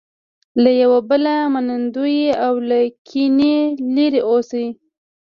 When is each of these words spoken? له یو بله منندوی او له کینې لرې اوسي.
له 0.61 0.71
یو 0.81 0.93
بله 1.09 1.35
منندوی 1.53 2.19
او 2.45 2.53
له 2.69 2.79
کینې 3.07 3.57
لرې 3.95 4.21
اوسي. 4.29 4.65